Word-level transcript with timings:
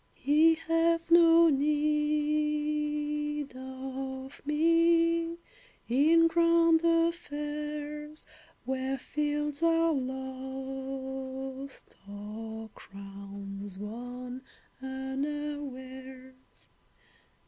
He 0.15 0.55
hath 0.55 1.11
no 1.11 1.49
need 1.49 3.55
of 3.55 4.41
me 4.47 5.37
In 5.87 6.27
grand 6.27 6.81
affairs, 6.83 8.25
Where 8.65 8.97
fields 8.97 9.61
are 9.61 9.93
lost, 9.93 11.95
or 12.09 12.69
crowns 12.73 13.77
Won 13.77 14.41
unawares. 14.81 16.31